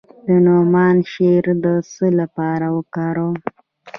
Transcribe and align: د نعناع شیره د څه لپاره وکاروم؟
د 0.25 0.27
نعناع 0.45 0.97
شیره 1.11 1.53
د 1.63 1.65
څه 1.91 2.07
لپاره 2.19 2.67
وکاروم؟ 2.77 3.35